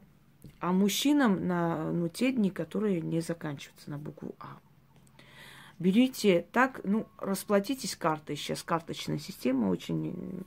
А 0.59 0.73
мужчинам 0.73 1.47
на 1.47 1.91
ну, 1.91 2.09
те 2.09 2.31
дни, 2.31 2.49
которые 2.49 3.01
не 3.01 3.21
заканчиваются 3.21 3.89
на 3.89 3.97
букву 3.97 4.35
А. 4.39 4.59
Берите 5.79 6.45
так, 6.51 6.81
ну, 6.83 7.07
расплатитесь 7.17 7.95
картой. 7.95 8.35
Сейчас 8.35 8.61
карточная 8.61 9.19
система 9.19 9.69
очень 9.69 10.43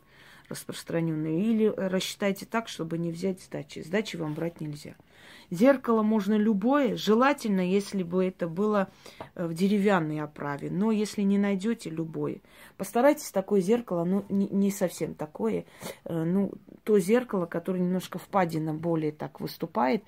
распространенные. 0.49 1.43
Или 1.45 1.67
рассчитайте 1.69 2.47
так, 2.47 2.69
чтобы 2.69 2.99
не 2.99 3.11
взять 3.11 3.43
сдачи. 3.43 3.81
Сдачи 3.81 4.17
вам 4.17 4.35
брать 4.35 4.61
нельзя. 4.61 4.95
Зеркало 5.51 6.03
можно 6.03 6.35
любое, 6.35 6.97
желательно, 6.97 7.61
если 7.61 8.03
бы 8.03 8.25
это 8.25 8.49
было 8.49 8.89
э, 9.35 9.47
в 9.47 9.55
деревянной 9.55 10.21
оправе. 10.21 10.71
Но 10.71 10.91
если 10.91 11.23
не 11.23 11.39
найдете, 11.39 11.89
любое. 11.89 12.41
Постарайтесь 12.77 13.31
такое 13.31 13.61
зеркало, 13.61 14.05
ну, 14.05 14.25
не, 14.29 14.49
не 14.49 14.71
совсем 14.71 15.15
такое, 15.15 15.65
э, 16.05 16.25
ну, 16.25 16.53
то 16.83 16.99
зеркало, 16.99 17.47
которое 17.47 17.81
немножко 17.81 18.19
впадина 18.19 18.75
более 18.75 19.13
так 19.13 19.41
выступает, 19.41 20.03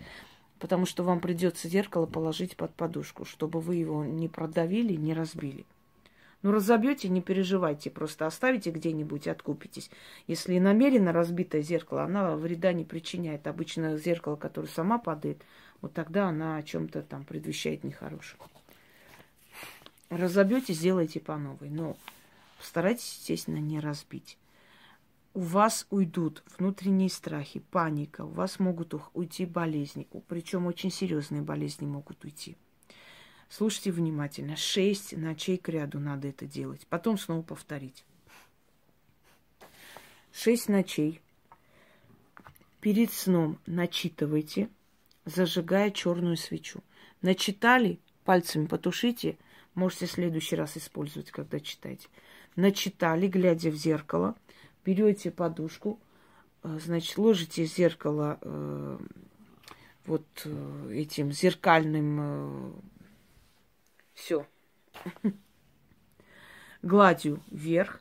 потому 0.59 0.87
что 0.87 1.04
вам 1.04 1.21
придется 1.21 1.68
зеркало 1.68 2.07
положить 2.07 2.57
под 2.57 2.75
подушку, 2.75 3.25
чтобы 3.25 3.61
вы 3.61 3.76
его 3.76 4.04
не 4.04 4.28
продавили, 4.28 4.95
не 4.95 5.14
разбили. 5.14 5.66
Ну, 6.42 6.52
разобьете, 6.52 7.09
не 7.09 7.21
переживайте, 7.21 7.90
просто 7.90 8.26
оставите 8.26 8.71
где-нибудь 8.71 9.26
откупитесь. 9.26 9.90
Если 10.28 10.59
намеренно 10.59 11.12
разбитое 11.12 11.62
зеркало, 11.62 12.04
она 12.04 12.37
вреда 12.37 12.73
не 12.73 12.85
причиняет. 12.85 13.49
Обычно 13.49 13.97
зеркало, 13.97 14.37
которое 14.37 14.68
сама 14.68 14.99
падает, 14.99 15.42
вот 15.80 15.95
тогда 15.95 16.28
она 16.28 16.57
о 16.57 16.62
чем-то 16.62 17.02
там 17.02 17.25
предвещает 17.25 17.83
нехорошее. 17.83 18.40
Разобьете, 20.11 20.73
сделайте 20.73 21.18
по 21.18 21.37
новой. 21.37 21.71
Но 21.71 21.97
постарайтесь, 22.59 23.16
естественно, 23.18 23.59
не 23.59 23.80
разбить. 23.80 24.38
У 25.35 25.40
вас 25.40 25.87
уйдут 25.90 26.42
внутренние 26.57 27.11
страхи, 27.11 27.61
паника, 27.61 28.25
у 28.25 28.30
вас 28.30 28.59
могут 28.59 28.95
уйти 29.12 29.45
болезни, 29.45 30.09
причем 30.26 30.66
очень 30.66 30.90
серьезные 30.90 31.42
болезни 31.42 31.87
могут 31.87 32.25
уйти. 32.25 32.57
Слушайте 33.49 33.93
внимательно. 33.93 34.57
Шесть 34.57 35.17
ночей 35.17 35.57
к 35.57 35.69
ряду 35.69 35.99
надо 35.99 36.28
это 36.28 36.47
делать. 36.47 36.87
Потом 36.88 37.19
снова 37.19 37.43
повторить. 37.43 38.05
Шесть 40.33 40.69
ночей. 40.69 41.21
Перед 42.81 43.12
сном 43.12 43.59
начитывайте, 43.67 44.69
зажигая 45.25 45.90
черную 45.90 46.37
свечу. 46.37 46.83
Начитали, 47.23 47.99
пальцами 48.25 48.67
потушите. 48.67 49.38
Можете 49.75 50.07
в 50.07 50.12
следующий 50.12 50.57
раз 50.57 50.76
использовать, 50.76 51.31
когда 51.31 51.59
читаете. 51.61 52.09
Начитали, 52.57 53.26
глядя 53.26 53.71
в 53.71 53.76
зеркало– 53.76 54.35
берете 54.88 55.31
подушку, 55.31 55.99
э, 56.62 56.78
значит, 56.83 57.19
ложите 57.19 57.67
зеркало 57.67 58.38
э, 58.40 58.99
вот 60.07 60.26
э, 60.45 60.90
этим 60.95 61.31
зеркальным 61.31 62.19
э, 62.21 62.71
все 64.18 64.46
гладью 66.82 67.40
вверх 67.50 68.00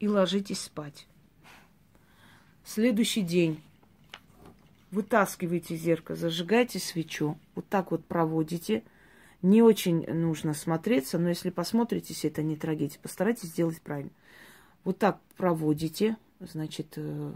и 0.00 0.08
ложитесь 0.08 0.60
спать. 0.60 1.06
Следующий 2.64 3.22
день 3.22 3.62
вытаскиваете 4.90 5.76
зеркало, 5.76 6.16
зажигаете 6.16 6.78
свечу, 6.78 7.38
вот 7.54 7.68
так 7.68 7.92
вот 7.92 8.04
проводите. 8.04 8.82
Не 9.40 9.62
очень 9.62 10.06
нужно 10.06 10.54
смотреться, 10.54 11.18
но 11.18 11.28
если 11.28 11.50
посмотритесь, 11.50 12.24
это 12.24 12.42
не 12.42 12.56
трагедия. 12.56 12.98
Постарайтесь 13.00 13.48
сделать 13.48 13.80
правильно. 13.80 14.12
Вот 14.84 14.98
так 14.98 15.20
проводите, 15.36 16.16
значит, 16.38 16.94
э, 16.96 17.32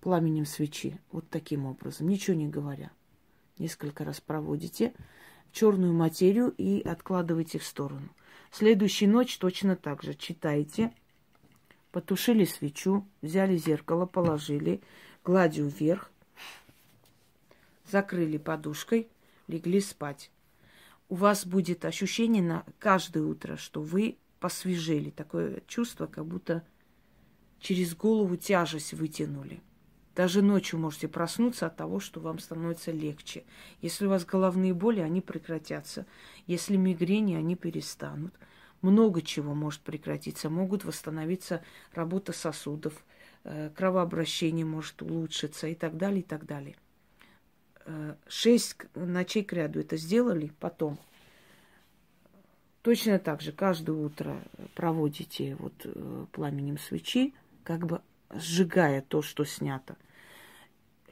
пламенем 0.00 0.44
свечи. 0.44 0.98
Вот 1.12 1.28
таким 1.30 1.66
образом, 1.66 2.08
ничего 2.08 2.36
не 2.36 2.48
говоря. 2.48 2.90
Несколько 3.58 4.04
раз 4.04 4.20
проводите 4.20 4.92
черную 5.52 5.92
материю 5.92 6.54
и 6.56 6.80
откладываете 6.82 7.58
в 7.58 7.64
сторону. 7.64 8.08
Следующую 8.50 9.10
ночь 9.10 9.38
точно 9.38 9.76
так 9.76 10.02
же 10.02 10.14
читайте. 10.14 10.92
Потушили 11.92 12.44
свечу, 12.44 13.06
взяли 13.20 13.56
зеркало, 13.56 14.06
положили, 14.06 14.80
гладью 15.24 15.66
вверх, 15.66 16.10
закрыли 17.90 18.38
подушкой, 18.38 19.08
легли 19.48 19.80
спать. 19.80 20.30
У 21.08 21.16
вас 21.16 21.44
будет 21.44 21.84
ощущение 21.84 22.42
на 22.42 22.64
каждое 22.78 23.24
утро, 23.24 23.56
что 23.56 23.82
вы 23.82 24.16
посвежели. 24.38 25.10
Такое 25.10 25.62
чувство, 25.66 26.06
как 26.06 26.26
будто 26.26 26.64
через 27.58 27.94
голову 27.94 28.36
тяжесть 28.36 28.94
вытянули. 28.94 29.60
Даже 30.14 30.42
ночью 30.42 30.78
можете 30.78 31.08
проснуться 31.08 31.66
от 31.66 31.76
того, 31.76 32.00
что 32.00 32.20
вам 32.20 32.38
становится 32.38 32.90
легче. 32.90 33.44
Если 33.80 34.06
у 34.06 34.08
вас 34.08 34.24
головные 34.24 34.74
боли, 34.74 35.00
они 35.00 35.20
прекратятся. 35.20 36.04
Если 36.46 36.76
мигрени, 36.76 37.34
они 37.34 37.54
перестанут. 37.54 38.34
Много 38.82 39.22
чего 39.22 39.54
может 39.54 39.80
прекратиться. 39.82 40.50
Могут 40.50 40.84
восстановиться 40.84 41.62
работа 41.92 42.32
сосудов, 42.32 43.04
э, 43.44 43.70
кровообращение 43.76 44.64
может 44.64 45.00
улучшиться 45.02 45.68
и 45.68 45.74
так 45.74 45.96
далее, 45.96 46.20
и 46.20 46.24
так 46.24 46.44
далее. 46.44 46.76
Э, 47.86 48.16
шесть 48.26 48.76
ночей 48.94 49.44
к 49.44 49.52
ряду 49.52 49.80
это 49.80 49.96
сделали, 49.96 50.52
потом 50.58 50.98
точно 52.82 53.18
так 53.18 53.42
же 53.42 53.52
каждое 53.52 53.96
утро 53.96 54.42
проводите 54.74 55.56
вот 55.56 55.74
э, 55.84 56.26
пламенем 56.32 56.78
свечи, 56.78 57.34
как 57.64 57.86
бы 57.86 58.00
сжигая 58.30 59.02
то, 59.02 59.22
что 59.22 59.44
снято. 59.44 59.96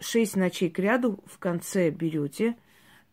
Шесть 0.00 0.36
ночей 0.36 0.70
к 0.70 0.78
ряду 0.78 1.22
в 1.26 1.38
конце 1.38 1.90
берете, 1.90 2.56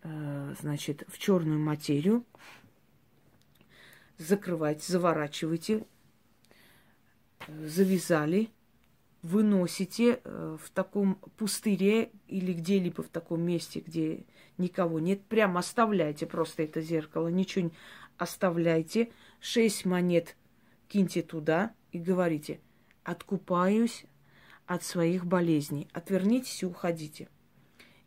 э, 0.03 0.55
значит, 0.59 1.03
в 1.07 1.17
черную 1.17 1.59
материю, 1.59 2.23
закрывайте, 4.17 4.91
заворачивайте, 4.91 5.85
завязали, 7.47 8.49
выносите 9.23 10.19
э, 10.23 10.57
в 10.61 10.69
таком 10.69 11.15
пустыре 11.37 12.11
или 12.27 12.53
где-либо 12.53 13.01
в 13.01 13.09
таком 13.09 13.41
месте, 13.41 13.79
где 13.79 14.23
никого 14.59 14.99
нет, 14.99 15.23
прям 15.23 15.57
оставляйте 15.57 16.27
просто 16.27 16.63
это 16.63 16.81
зеркало, 16.81 17.29
ничего 17.29 17.65
не 17.65 17.71
оставляйте, 18.17 19.11
шесть 19.39 19.85
монет 19.85 20.35
киньте 20.87 21.23
туда 21.23 21.73
и 21.91 21.97
говорите, 21.99 22.59
откупаюсь 23.05 24.05
от 24.65 24.83
своих 24.83 25.25
болезней. 25.25 25.87
Отвернитесь 25.93 26.63
и 26.63 26.65
уходите. 26.65 27.29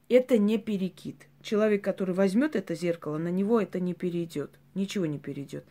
Это 0.09 0.37
не 0.39 0.59
перекид. 0.59 1.29
Человек, 1.41 1.85
который 1.85 2.15
возьмет 2.15 2.57
это 2.57 2.75
зеркало, 2.75 3.17
на 3.17 3.29
него 3.29 3.61
это 3.61 3.81
не 3.81 3.95
перейдет. 3.95 4.59
Ничего 4.75 5.07
не 5.07 5.19
перейдет. 5.19 5.65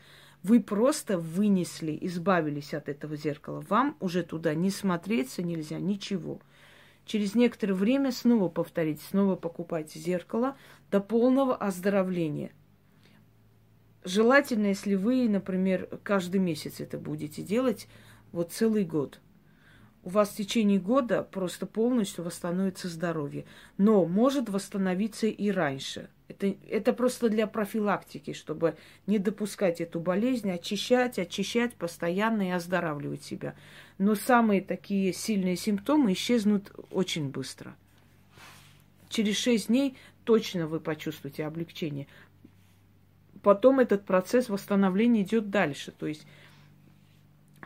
Вы 0.43 0.61
просто 0.61 1.17
вынесли, 1.17 1.97
избавились 2.01 2.73
от 2.73 2.89
этого 2.89 3.15
зеркала. 3.15 3.63
Вам 3.69 3.97
уже 3.99 4.23
туда 4.23 4.53
не 4.55 4.69
смотреться 4.69 5.43
нельзя, 5.43 5.79
ничего. 5.79 6.39
Через 7.05 7.35
некоторое 7.35 7.73
время 7.73 8.11
снова 8.11 8.49
повторите, 8.49 9.01
снова 9.09 9.35
покупайте 9.35 9.99
зеркало 9.99 10.55
до 10.91 10.99
полного 10.99 11.55
оздоровления. 11.55 12.51
Желательно, 14.03 14.67
если 14.67 14.95
вы, 14.95 15.27
например, 15.27 15.89
каждый 16.03 16.39
месяц 16.39 16.79
это 16.79 16.97
будете 16.97 17.41
делать, 17.41 17.87
вот 18.31 18.51
целый 18.51 18.83
год– 18.83 19.19
у 20.07 20.09
вас 20.09 20.29
в 20.29 20.37
течение 20.37 20.79
года 20.79 21.21
просто 21.21 21.65
полностью 21.65 22.23
восстановится 22.23 22.87
здоровье. 22.87 23.43
Но 23.77 24.05
может 24.05 24.47
восстановиться 24.47 25.27
и 25.27 25.51
раньше. 25.51 26.09
Это, 26.29 26.55
это 26.69 26.93
просто 26.93 27.27
для 27.27 27.45
профилактики, 27.45 28.31
чтобы 28.31 28.77
не 29.05 29.19
допускать 29.19 29.81
эту 29.81 29.99
болезнь, 29.99 30.49
очищать, 30.49 31.19
очищать 31.19 31.73
постоянно 31.73 32.47
и 32.47 32.51
оздоравливать 32.51 33.25
себя. 33.25 33.53
Но 33.97 34.15
самые 34.15 34.61
такие 34.61 35.11
сильные 35.11 35.57
симптомы 35.57 36.13
исчезнут 36.13 36.71
очень 36.89 37.27
быстро. 37.27 37.75
Через 39.09 39.35
шесть 39.35 39.67
дней 39.67 39.97
точно 40.23 40.67
вы 40.67 40.79
почувствуете 40.79 41.45
облегчение. 41.45 42.07
Потом 43.43 43.81
этот 43.81 44.05
процесс 44.05 44.47
восстановления 44.47 45.23
идет 45.23 45.49
дальше. 45.49 45.91
То 45.91 46.07
есть 46.07 46.25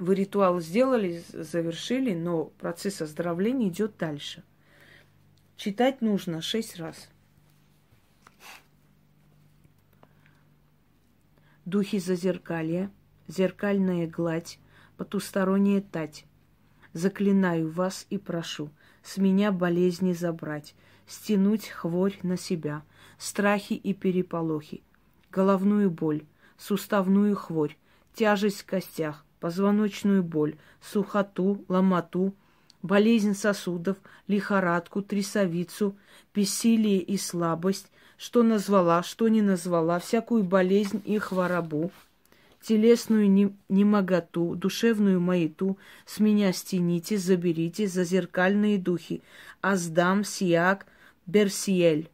вы 0.02 0.16
ритуал 0.16 0.60
сделали, 0.60 1.24
завершили, 1.32 2.16
но 2.16 2.46
процесс 2.46 3.04
оздоровления 3.04 3.70
идет 3.70 3.98
дальше. 3.98 4.44
Читать 5.58 6.02
нужно 6.02 6.42
шесть 6.42 6.80
раз. 6.80 7.08
Духи 11.66 12.00
зазеркалья, 12.00 12.90
зеркальная 13.28 14.08
гладь, 14.08 14.58
потусторонняя 14.98 15.82
тать. 15.82 16.26
Заклинаю 16.94 17.70
вас 17.70 18.08
и 18.10 18.18
прошу, 18.18 18.72
с 19.04 19.18
меня 19.18 19.52
болезни 19.52 20.14
забрать, 20.14 20.74
стянуть 21.06 21.68
хворь 21.68 22.18
на 22.24 22.38
себя, 22.38 22.82
страхи 23.20 23.74
и 23.74 23.94
переполохи, 23.94 24.84
головную 25.30 25.92
боль, 25.92 26.26
суставную 26.58 27.36
хворь, 27.36 27.78
тяжесть 28.16 28.62
в 28.62 28.66
костях, 28.66 29.24
позвоночную 29.42 30.24
боль, 30.24 30.56
сухоту, 30.80 31.66
ломоту, 31.68 32.34
болезнь 32.82 33.34
сосудов, 33.34 33.98
лихорадку, 34.28 35.02
трясовицу, 35.02 35.98
бессилие 36.34 37.00
и 37.00 37.18
слабость, 37.18 37.92
что 38.18 38.44
назвала, 38.44 39.04
что 39.04 39.28
не 39.28 39.42
назвала, 39.42 40.00
всякую 40.00 40.44
болезнь 40.44 41.02
и 41.06 41.18
хворобу, 41.18 41.92
телесную 42.62 43.28
немоготу, 43.68 44.56
душевную 44.56 45.20
маяту, 45.20 45.78
с 46.06 46.20
меня 46.20 46.54
стяните, 46.54 47.18
заберите 47.18 47.88
зазеркальные 47.88 48.78
духи, 48.78 49.24
аздам, 49.60 50.24
сиак, 50.24 50.86
берсиель. 51.26 52.10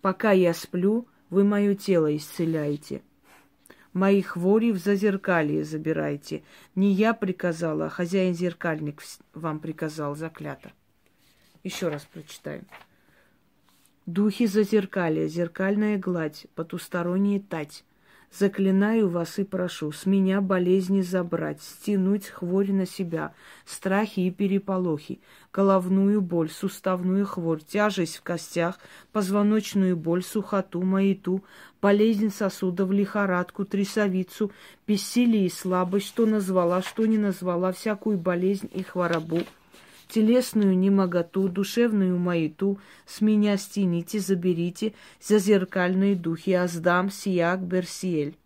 Пока 0.00 0.30
я 0.30 0.54
сплю, 0.54 1.08
вы 1.30 1.42
мое 1.42 1.74
тело 1.74 2.16
исцеляете. 2.16 3.02
Мои 3.94 4.22
хвори 4.22 4.72
в 4.72 4.78
зазеркалье 4.78 5.64
забирайте. 5.64 6.42
Не 6.74 6.92
я 6.92 7.14
приказала, 7.14 7.86
а 7.86 7.88
хозяин-зеркальник 7.88 9.00
вам 9.32 9.60
приказал 9.60 10.16
заклято. 10.16 10.72
Еще 11.62 11.88
раз 11.88 12.04
прочитаем. 12.12 12.66
Духи 14.04 14.46
зазеркалья, 14.46 15.28
зеркальная 15.28 15.96
гладь, 15.96 16.46
потусторонняя 16.56 17.40
тать. 17.40 17.84
Заклинаю 18.36 19.08
вас 19.08 19.38
и 19.38 19.44
прошу, 19.44 19.92
с 19.92 20.06
меня 20.06 20.40
болезни 20.40 21.02
забрать, 21.02 21.62
стянуть 21.62 22.26
хворь 22.26 22.72
на 22.72 22.84
себя, 22.84 23.32
страхи 23.64 24.20
и 24.20 24.30
переполохи, 24.32 25.20
головную 25.52 26.20
боль, 26.20 26.50
суставную 26.50 27.26
хворь, 27.26 27.62
тяжесть 27.62 28.16
в 28.16 28.22
костях, 28.22 28.80
позвоночную 29.12 29.96
боль, 29.96 30.24
сухоту, 30.24 30.82
маяту, 30.82 31.44
болезнь 31.80 32.30
сосудов, 32.30 32.90
лихорадку, 32.90 33.64
трясовицу, 33.64 34.50
бессилие 34.84 35.46
и 35.46 35.50
слабость, 35.50 36.08
что 36.08 36.26
назвала, 36.26 36.82
что 36.82 37.06
не 37.06 37.18
назвала, 37.18 37.70
всякую 37.70 38.18
болезнь 38.18 38.68
и 38.74 38.82
хворобу, 38.82 39.42
телесную 40.08 40.76
немоготу, 40.76 41.48
душевную 41.48 42.18
маяту, 42.18 42.78
с 43.06 43.20
меня 43.20 43.56
стяните, 43.56 44.20
заберите 44.20 44.94
зазеркальные 45.20 46.16
духи, 46.16 46.52
аздам, 46.52 47.10
сияк, 47.10 47.60
берсиэль. 47.60 48.36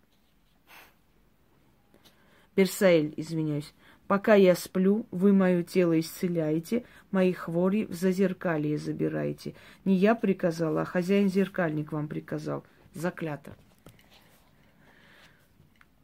Берсаэль, 2.55 3.13
извиняюсь. 3.15 3.73
Пока 4.07 4.33
я 4.33 4.55
сплю, 4.55 5.05
вы 5.11 5.33
мое 5.33 5.63
тело 5.63 5.99
исцеляете, 5.99 6.83
мои 7.11 7.31
хвори 7.31 7.85
в 7.85 7.93
зазеркалье 7.93 8.77
забираете. 8.77 9.53
Не 9.85 9.95
я 9.95 10.15
приказала, 10.15 10.81
а 10.81 10.85
хозяин-зеркальник 10.85 11.91
вам 11.91 12.07
приказал. 12.07 12.63
Заклято. 12.93 13.55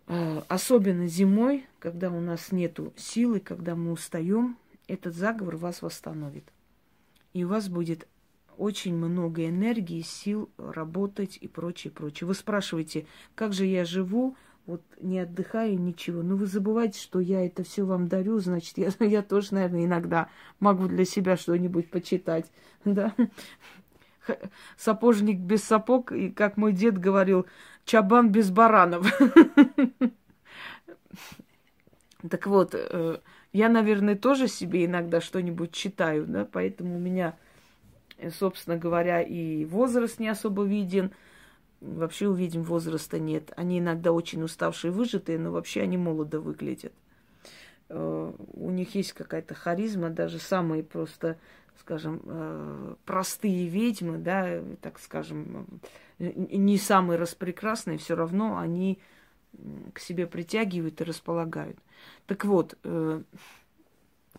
Э, 0.08 0.44
особенно 0.48 1.08
зимой, 1.08 1.66
когда 1.80 2.12
у 2.12 2.20
нас 2.20 2.52
нету 2.52 2.94
силы, 2.96 3.40
когда 3.40 3.76
мы 3.76 3.92
устаем, 3.92 4.56
этот 4.88 5.16
заговор 5.16 5.58
вас 5.58 5.82
восстановит. 5.82 6.46
И 7.34 7.44
у 7.44 7.50
вас 7.50 7.70
будет 7.70 8.08
очень 8.58 8.96
много 8.96 9.48
энергии, 9.48 10.02
сил 10.02 10.50
работать 10.58 11.38
и 11.40 11.48
прочее, 11.48 11.92
прочее. 11.92 12.28
Вы 12.28 12.34
спрашиваете, 12.34 13.06
как 13.36 13.54
же 13.54 13.66
я 13.66 13.86
живу, 13.86 14.38
вот 14.66 14.82
не 15.00 15.20
отдыхаю, 15.20 15.80
ничего. 15.80 16.24
Но 16.24 16.36
вы 16.36 16.46
забывайте, 16.48 17.00
что 17.00 17.20
я 17.20 17.46
это 17.46 17.64
все 17.64 17.84
вам 17.84 18.08
дарю, 18.08 18.40
значит, 18.40 18.78
я, 18.78 18.92
я 19.00 19.22
тоже, 19.22 19.54
наверное, 19.54 19.86
иногда 19.86 20.30
могу 20.60 20.88
для 20.88 21.06
себя 21.06 21.38
что-нибудь 21.38 21.90
почитать, 21.90 22.50
да. 22.84 23.14
Сапожник 24.78 25.40
без 25.40 25.64
сапог, 25.64 26.12
и, 26.12 26.30
как 26.30 26.58
мой 26.58 26.74
дед 26.74 26.98
говорил, 26.98 27.46
чабан 27.86 28.32
без 28.32 28.50
баранов. 28.50 29.12
Так 32.28 32.48
вот, 32.48 32.72
э, 32.74 33.20
я, 33.56 33.70
наверное, 33.70 34.16
тоже 34.16 34.48
себе 34.48 34.86
иногда 34.86 35.22
что-нибудь 35.22 35.72
читаю, 35.72 36.26
да, 36.28 36.48
поэтому 36.50 36.96
у 36.96 37.00
меня, 37.00 37.38
э, 38.18 38.30
собственно 38.30 38.78
говоря, 38.78 39.22
и 39.22 39.66
возраст 39.66 40.20
не 40.20 40.28
особо 40.28 40.64
виден– 40.64 41.12
Вообще 41.86 42.28
увидим, 42.28 42.64
возраста 42.64 43.20
нет. 43.20 43.52
Они 43.58 43.80
иногда 43.80 44.12
очень 44.12 44.42
уставшие, 44.42 44.92
выжатые, 44.92 45.38
но 45.38 45.52
вообще 45.52 45.82
они 45.82 45.98
молодо 45.98 46.40
выглядят. 46.40 46.94
Э, 47.90 48.34
у 48.54 48.72
них 48.72 48.96
есть 48.96 49.14
какая-то 49.14 49.54
харизма, 49.54 50.10
даже 50.10 50.40
самые 50.40 50.84
просто, 50.84 51.38
скажем, 51.80 52.22
э, 52.26 52.96
простые 53.06 53.68
ведьмы, 53.68 54.18
да, 54.18 54.64
так 54.82 55.00
скажем, 55.00 55.80
не 56.18 56.78
самые 56.78 57.20
распрекрасные, 57.20 57.98
все 57.98 58.16
равно 58.16 58.58
они 58.58 59.00
к 59.94 60.00
себе 60.00 60.26
притягивают 60.26 61.02
и 61.02 61.04
располагают. 61.04 61.78
Так 62.26 62.46
вот, 62.46 62.78
э, 62.84 63.22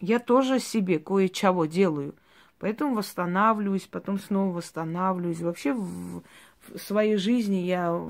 я 0.01 0.19
тоже 0.19 0.59
себе 0.59 0.99
кое-чего 0.99 1.67
делаю. 1.67 2.15
Поэтому 2.59 2.95
восстанавливаюсь, 2.95 3.87
потом 3.87 4.19
снова 4.19 4.57
восстанавливаюсь. 4.57 5.41
Вообще 5.41 5.73
в, 5.73 6.23
в 6.69 6.79
своей 6.79 7.17
жизни 7.17 7.57
я 7.57 8.01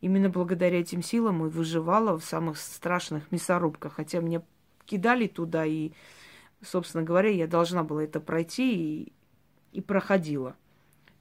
именно 0.00 0.30
благодаря 0.30 0.80
этим 0.80 1.02
силам 1.02 1.44
и 1.44 1.50
выживала 1.50 2.18
в 2.18 2.24
самых 2.24 2.58
страшных 2.58 3.30
мясорубках. 3.30 3.94
Хотя 3.94 4.20
меня 4.20 4.42
кидали 4.86 5.26
туда, 5.26 5.66
и, 5.66 5.92
собственно 6.62 7.04
говоря, 7.04 7.30
я 7.30 7.46
должна 7.46 7.84
была 7.84 8.04
это 8.04 8.18
пройти 8.18 8.74
и, 8.74 9.12
и 9.72 9.80
проходила. 9.80 10.56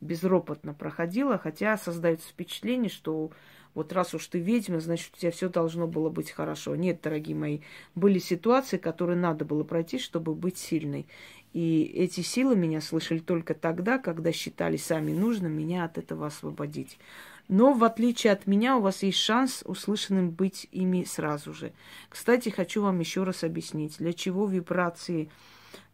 Безропотно 0.02 0.74
проходила, 0.74 1.38
хотя 1.38 1.78
создается 1.78 2.30
впечатление, 2.30 2.90
что 2.90 3.32
вот 3.80 3.94
раз 3.94 4.14
уж 4.14 4.28
ты 4.28 4.40
ведьма, 4.40 4.82
значит, 4.82 5.14
у 5.16 5.18
тебя 5.18 5.32
все 5.32 5.48
должно 5.48 5.88
было 5.88 6.10
быть 6.10 6.32
хорошо. 6.32 6.76
Нет, 6.76 7.00
дорогие 7.02 7.34
мои, 7.34 7.60
были 7.96 8.20
ситуации, 8.20 8.76
которые 8.76 9.18
надо 9.18 9.46
было 9.46 9.64
пройти, 9.64 10.00
чтобы 10.00 10.36
быть 10.36 10.58
сильной. 10.58 11.08
И 11.54 11.84
эти 11.96 12.20
силы 12.20 12.58
меня 12.58 12.82
слышали 12.82 13.20
только 13.20 13.54
тогда, 13.54 13.98
когда 13.98 14.34
считали 14.34 14.76
сами 14.76 15.14
нужным 15.14 15.54
меня 15.54 15.86
от 15.86 15.98
этого 15.98 16.28
освободить. 16.28 17.00
Но 17.48 17.72
в 17.72 17.86
отличие 17.86 18.34
от 18.34 18.48
меня, 18.48 18.76
у 18.76 18.82
вас 18.82 19.02
есть 19.02 19.20
шанс 19.20 19.64
услышанным 19.66 20.30
быть 20.30 20.68
ими 20.74 21.06
сразу 21.06 21.54
же. 21.54 21.72
Кстати, 22.10 22.50
хочу 22.50 22.82
вам 22.84 23.00
еще 23.00 23.24
раз 23.24 23.46
объяснить, 23.46 23.96
для 23.98 24.12
чего 24.12 24.46
вибрации 24.46 25.32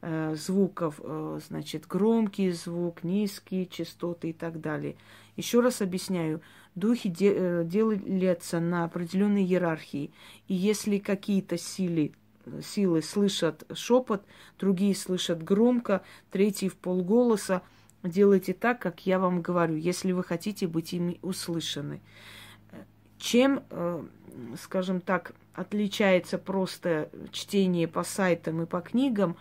э, 0.01 0.33
звуков, 0.35 0.99
э, 1.03 1.39
значит, 1.47 1.85
громкий 1.85 2.49
звук, 2.49 3.03
низкие 3.03 3.67
частоты 3.67 4.31
и 4.31 4.33
так 4.33 4.59
далее. 4.59 4.95
Еще 5.35 5.59
раз 5.59 5.81
объясняю, 5.81 6.41
духи 6.75 7.09
де, 7.09 7.33
э, 7.35 7.63
делятся 7.65 8.59
на 8.59 8.83
определенной 8.83 9.43
иерархии. 9.43 10.11
И 10.47 10.53
если 10.53 10.97
какие-то 10.97 11.57
силы 11.57 12.13
силы 12.61 13.01
слышат 13.01 13.63
шепот, 13.73 14.23
другие 14.59 14.95
слышат 14.95 15.43
громко, 15.43 16.03
третьи 16.29 16.67
в 16.67 16.75
полголоса. 16.75 17.63
Делайте 18.03 18.53
так, 18.53 18.79
как 18.79 19.05
я 19.07 19.17
вам 19.17 19.41
говорю, 19.41 19.75
если 19.75 20.11
вы 20.11 20.23
хотите 20.23 20.67
быть 20.67 20.93
ими 20.93 21.17
услышаны. 21.23 22.01
Чем, 23.17 23.63
э, 23.71 24.03
скажем 24.61 25.01
так, 25.01 25.33
отличается 25.53 26.37
просто 26.37 27.09
чтение 27.31 27.87
по 27.87 28.03
сайтам 28.03 28.61
и 28.61 28.65
по 28.65 28.81
книгам 28.81 29.37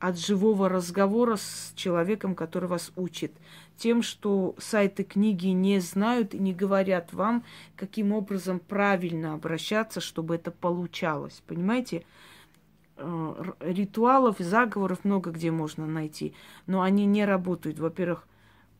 от 0.00 0.18
живого 0.18 0.68
разговора 0.68 1.36
с 1.36 1.72
человеком, 1.74 2.34
который 2.34 2.68
вас 2.68 2.92
учит? 2.96 3.32
Тем, 3.76 4.02
что 4.02 4.54
сайты 4.58 5.04
книги 5.04 5.48
не 5.48 5.80
знают 5.80 6.34
и 6.34 6.38
не 6.38 6.54
говорят 6.54 7.12
вам, 7.12 7.44
каким 7.76 8.12
образом 8.12 8.58
правильно 8.58 9.34
обращаться, 9.34 10.00
чтобы 10.00 10.36
это 10.36 10.50
получалось. 10.50 11.42
Понимаете? 11.46 12.04
Э, 12.98 13.52
ритуалов, 13.60 14.36
заговоров 14.38 15.04
много 15.04 15.30
где 15.30 15.50
можно 15.50 15.86
найти, 15.86 16.34
но 16.66 16.80
они 16.80 17.04
не 17.04 17.26
работают. 17.26 17.78
Во-первых, 17.78 18.26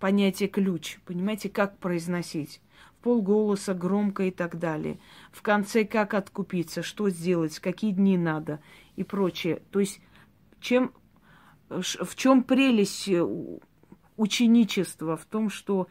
понятие 0.01 0.49
ключ, 0.49 0.99
понимаете, 1.05 1.51
как 1.51 1.77
произносить, 1.79 2.63
в 2.95 3.03
полголоса, 3.03 3.75
громко 3.75 4.25
и 4.25 4.31
так 4.31 4.59
далее. 4.59 4.99
В 5.33 5.43
конце 5.43 5.85
как 5.85 6.15
откупиться, 6.15 6.83
что 6.83 7.11
сделать, 7.11 7.59
какие 7.59 7.91
дни 7.91 8.17
надо 8.17 8.61
и 8.97 9.05
прочее. 9.05 9.61
То 9.71 9.81
есть 9.81 10.01
чем, 10.61 10.93
в 11.69 12.15
чем 12.17 12.43
прелесть 12.43 13.09
э, 13.09 13.27
ученичества? 14.17 15.17
В 15.17 15.25
том, 15.25 15.51
что 15.51 15.89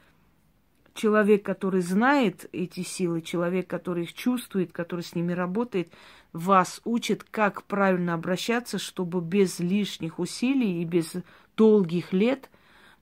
человек, 0.93 1.43
который 1.43 1.81
знает 1.81 2.49
эти 2.53 2.81
силы, 2.81 3.21
человек, 3.21 3.67
который 3.67 4.03
их 4.03 4.13
чувствует, 4.13 4.71
который 4.71 5.01
с 5.01 5.13
ними 5.13 5.33
работает, 5.33 5.91
вас 6.33 6.81
учит, 6.85 7.23
как 7.23 7.63
правильно 7.63 8.13
обращаться, 8.13 8.77
чтобы 8.77 9.21
без 9.21 9.59
лишних 9.59 10.19
усилий 10.19 10.81
и 10.81 10.85
без 10.85 11.13
долгих 11.55 12.13
лет 12.13 12.49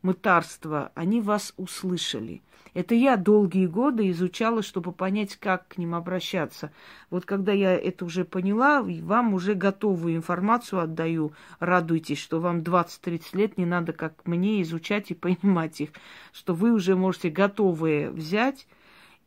мытарства 0.04 0.92
они 0.96 1.22
вас 1.22 1.54
услышали. 1.58 2.42
Это 2.74 2.96
я 2.96 3.18
долгие 3.18 3.68
годы 3.68 4.10
изучала, 4.10 4.64
чтобы 4.64 4.92
понять, 4.92 5.36
как 5.38 5.68
к 5.68 5.78
ним 5.78 5.94
обращаться. 5.94 6.72
Вот 7.12 7.26
когда 7.26 7.52
я 7.52 7.76
это 7.76 8.04
уже 8.06 8.26
поняла, 8.26 8.82
вам 8.82 9.34
уже 9.34 9.54
готовую 9.54 10.16
информацию 10.16 10.82
отдаю. 10.82 11.34
Радуйтесь, 11.60 12.18
что 12.18 12.40
вам 12.40 12.60
20-30 12.60 13.22
лет 13.34 13.58
не 13.58 13.66
надо, 13.66 13.94
как 13.94 14.26
мне, 14.26 14.62
изучать 14.64 15.12
и 15.12 15.16
понимать 15.16 15.82
их. 15.82 15.90
Что 16.32 16.54
вы 16.54 16.72
уже 16.74 16.96
можете 16.96 17.30
готовые 17.30 18.10
взять 18.10 18.68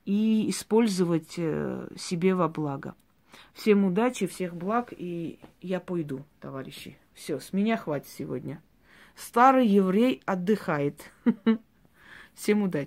и 0.04 0.50
использовать 0.50 1.34
э, 1.36 1.88
себе 1.96 2.34
во 2.34 2.48
благо. 2.48 2.94
Всем 3.52 3.84
удачи, 3.84 4.26
всех 4.26 4.54
благ, 4.54 4.92
и 4.96 5.38
я 5.60 5.80
пойду, 5.80 6.24
товарищи. 6.40 6.96
Все, 7.14 7.38
с 7.38 7.52
меня 7.52 7.76
хватит 7.76 8.08
сегодня. 8.08 8.60
Старый 9.16 9.66
еврей 9.66 10.22
отдыхает. 10.26 11.10
Всем 12.34 12.62
удачи. 12.62 12.74